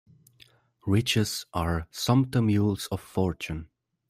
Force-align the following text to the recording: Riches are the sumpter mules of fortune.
Riches 0.87 1.45
are 1.53 1.81
the 1.81 1.87
sumpter 1.91 2.41
mules 2.41 2.87
of 2.91 3.01
fortune. 3.01 3.69